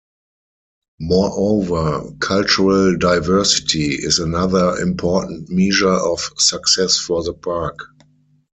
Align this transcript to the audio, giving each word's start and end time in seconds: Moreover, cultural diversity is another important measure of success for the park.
Moreover, 0.99 2.11
cultural 2.19 2.97
diversity 2.97 3.89
is 3.89 4.17
another 4.17 4.79
important 4.79 5.47
measure 5.51 5.93
of 5.93 6.27
success 6.39 6.97
for 6.97 7.21
the 7.23 7.33
park. 7.35 7.77